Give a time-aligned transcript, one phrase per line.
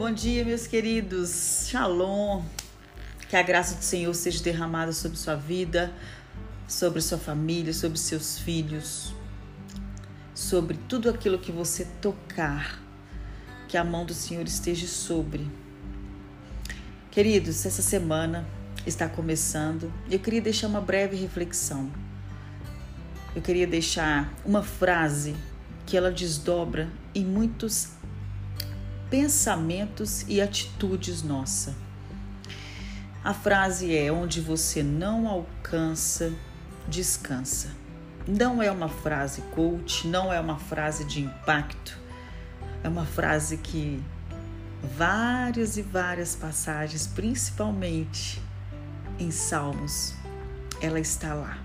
[0.00, 1.66] Bom dia, meus queridos.
[1.68, 2.42] Shalom.
[3.28, 5.92] Que a graça do Senhor seja derramada sobre sua vida,
[6.66, 9.12] sobre sua família, sobre seus filhos,
[10.34, 12.80] sobre tudo aquilo que você tocar.
[13.68, 15.46] Que a mão do Senhor esteja sobre.
[17.10, 18.48] Queridos, essa semana
[18.86, 21.90] está começando eu queria deixar uma breve reflexão.
[23.36, 25.36] Eu queria deixar uma frase
[25.84, 27.99] que ela desdobra em muitos
[29.10, 31.74] pensamentos e atitudes nossa.
[33.22, 36.32] A frase é: onde você não alcança,
[36.88, 37.68] descansa.
[38.26, 41.98] Não é uma frase coach, não é uma frase de impacto,
[42.84, 44.02] é uma frase que
[44.96, 48.40] várias e várias passagens, principalmente
[49.18, 50.14] em Salmos,
[50.80, 51.58] ela está lá.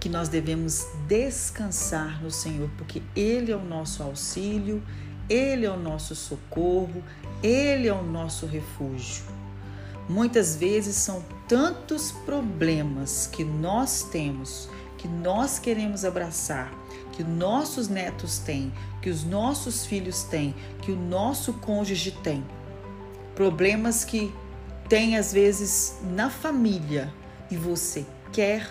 [0.00, 4.82] Que nós devemos descansar no Senhor, porque Ele é o nosso auxílio,
[5.28, 7.02] ele é o nosso socorro,
[7.42, 9.24] Ele é o nosso refúgio.
[10.08, 16.72] Muitas vezes são tantos problemas que nós temos, que nós queremos abraçar,
[17.12, 22.44] que nossos netos têm, que os nossos filhos têm, que o nosso cônjuge tem.
[23.34, 24.32] Problemas que
[24.88, 27.12] tem às vezes na família
[27.50, 28.70] e você quer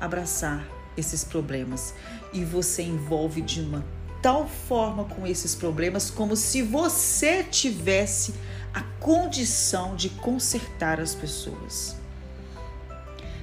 [0.00, 1.94] abraçar esses problemas
[2.32, 3.84] e você envolve de uma
[4.22, 8.34] tal forma com esses problemas como se você tivesse
[8.72, 11.96] a condição de consertar as pessoas.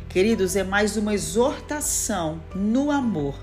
[0.10, 3.38] Queridos, é mais uma exortação no amor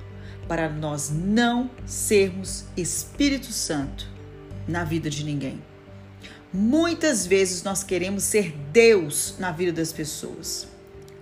[0.49, 4.09] para nós não sermos Espírito Santo
[4.67, 5.63] na vida de ninguém.
[6.53, 10.69] Muitas vezes nós queremos ser Deus na vida das pessoas.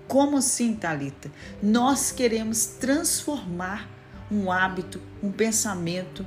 [0.06, 1.30] Como assim, Talita?
[1.62, 3.88] Nós queremos transformar
[4.32, 6.26] um hábito, um pensamento,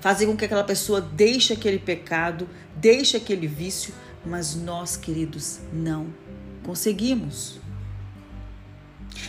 [0.00, 3.92] fazer com que aquela pessoa deixe aquele pecado, deixe aquele vício,
[4.24, 6.06] mas nós, queridos, não
[6.62, 7.60] conseguimos.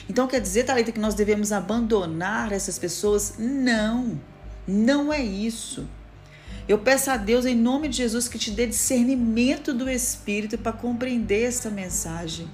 [0.09, 3.35] Então quer dizer, Thalita, que nós devemos abandonar essas pessoas?
[3.37, 4.19] Não,
[4.67, 5.87] não é isso.
[6.67, 10.73] Eu peço a Deus, em nome de Jesus, que te dê discernimento do Espírito para
[10.73, 12.49] compreender essa mensagem.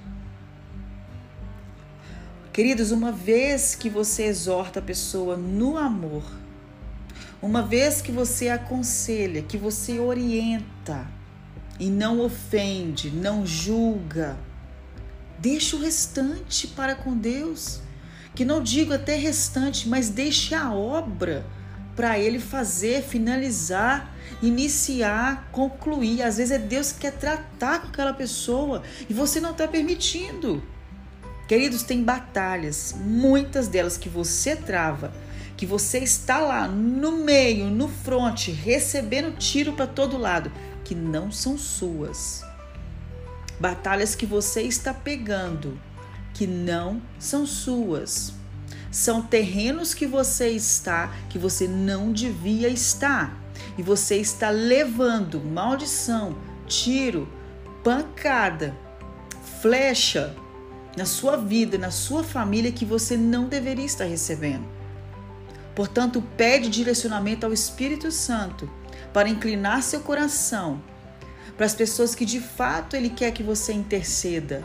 [2.54, 6.22] Queridos, uma vez que você exorta a pessoa no amor,
[7.42, 11.04] uma vez que você aconselha, que você orienta
[11.80, 14.38] e não ofende, não julga,
[15.36, 17.80] deixa o restante para com Deus.
[18.36, 21.44] Que não digo até restante, mas deixe a obra
[21.96, 26.22] para ele fazer, finalizar, iniciar, concluir.
[26.22, 30.62] Às vezes é Deus que quer tratar com aquela pessoa e você não está permitindo.
[31.46, 35.12] Queridos, tem batalhas, muitas delas que você trava,
[35.56, 40.50] que você está lá no meio, no fronte, recebendo tiro para todo lado,
[40.84, 42.42] que não são suas.
[43.60, 45.78] Batalhas que você está pegando,
[46.32, 48.32] que não são suas.
[48.90, 53.36] São terrenos que você está, que você não devia estar.
[53.76, 57.28] E você está levando maldição, tiro,
[57.82, 58.74] pancada,
[59.60, 60.34] flecha,
[60.96, 64.64] na sua vida, na sua família que você não deveria estar recebendo.
[65.74, 68.70] Portanto, pede direcionamento ao Espírito Santo
[69.12, 70.80] para inclinar seu coração
[71.56, 74.64] para as pessoas que de fato ele quer que você interceda,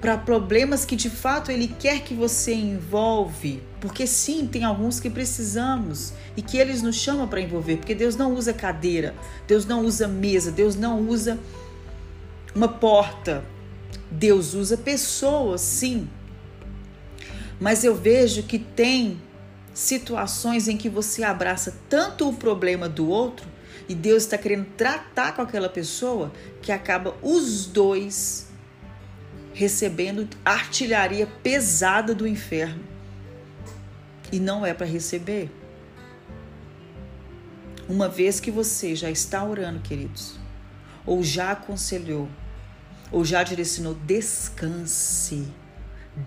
[0.00, 5.08] para problemas que de fato ele quer que você envolve, porque sim, tem alguns que
[5.08, 9.14] precisamos e que eles nos chamam para envolver, porque Deus não usa cadeira,
[9.46, 11.38] Deus não usa mesa, Deus não usa
[12.54, 13.42] uma porta,
[14.10, 16.08] Deus usa pessoas, sim.
[17.60, 19.20] Mas eu vejo que tem
[19.72, 23.46] situações em que você abraça tanto o problema do outro
[23.88, 28.48] e Deus está querendo tratar com aquela pessoa que acaba os dois
[29.52, 32.82] recebendo artilharia pesada do inferno.
[34.32, 35.50] E não é para receber.
[37.88, 40.36] Uma vez que você já está orando, queridos,
[41.04, 42.28] ou já aconselhou,
[43.10, 45.46] ou já direcionou, descanse.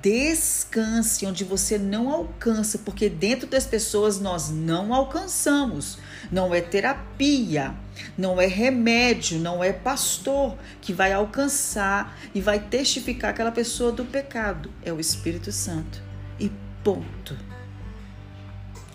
[0.01, 5.97] Descanse onde você não alcança, porque dentro das pessoas nós não alcançamos.
[6.29, 7.73] Não é terapia,
[8.17, 14.03] não é remédio, não é pastor que vai alcançar e vai testificar aquela pessoa do
[14.03, 14.69] pecado.
[14.83, 16.01] É o Espírito Santo.
[16.37, 16.51] E
[16.83, 17.37] ponto.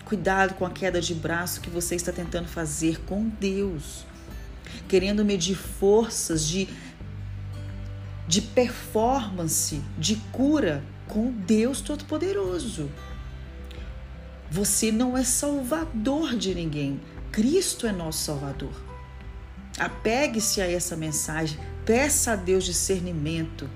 [0.05, 4.05] Cuidado com a queda de braço que você está tentando fazer com Deus,
[4.87, 6.69] querendo medir forças de
[8.27, 12.89] de performance, de cura com Deus Todo-Poderoso.
[14.49, 16.99] Você não é salvador de ninguém.
[17.31, 18.73] Cristo é nosso Salvador.
[19.79, 23.67] Apegue-se a essa mensagem, peça a Deus discernimento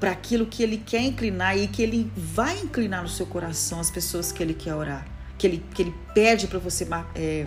[0.00, 3.90] para aquilo que Ele quer inclinar e que Ele vai inclinar no seu coração as
[3.90, 5.06] pessoas que Ele quer orar,
[5.38, 7.46] que Ele, que ele pede para você, é,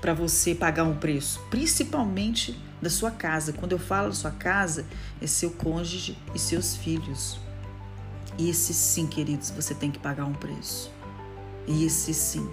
[0.00, 3.52] para você pagar um preço, principalmente da sua casa.
[3.52, 4.84] Quando eu falo sua casa,
[5.20, 7.38] é seu cônjuge e seus filhos.
[8.38, 10.90] E esse sim, queridos, você tem que pagar um preço.
[11.66, 12.48] E esse sim.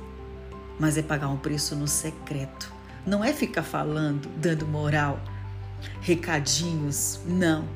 [0.79, 2.71] Mas é pagar um preço no secreto.
[3.05, 5.19] Não é ficar falando, dando moral,
[6.01, 7.19] recadinhos.
[7.25, 7.67] Não.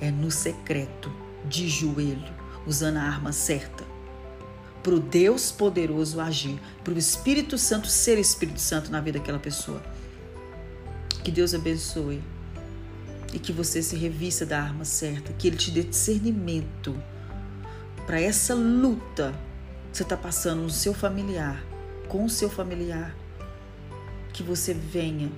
[0.00, 1.12] É no secreto,
[1.44, 2.32] de joelho,
[2.66, 3.91] usando a arma certa.
[4.82, 9.38] Para o Deus poderoso agir, para o Espírito Santo ser Espírito Santo na vida daquela
[9.38, 9.82] pessoa.
[11.22, 12.20] Que Deus abençoe
[13.32, 17.00] e que você se revista da arma certa, que Ele te dê discernimento
[18.06, 19.32] para essa luta
[19.90, 21.64] que você está passando no seu familiar,
[22.08, 23.14] com o seu familiar,
[24.32, 25.30] que você venha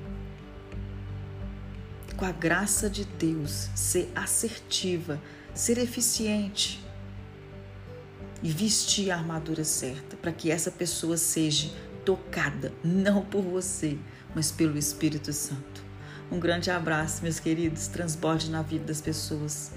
[2.16, 5.20] com a graça de Deus ser assertiva,
[5.52, 6.82] ser eficiente
[8.44, 11.70] e vestir a armadura certa para que essa pessoa seja
[12.04, 13.96] tocada, não por você,
[14.34, 15.82] mas pelo Espírito Santo.
[16.30, 17.86] Um grande abraço, meus queridos.
[17.86, 19.72] Transborde na vida das pessoas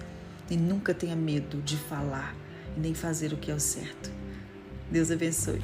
[0.50, 2.36] e nunca tenha medo de falar
[2.76, 4.12] nem fazer o que é o certo.
[4.92, 5.62] Deus abençoe.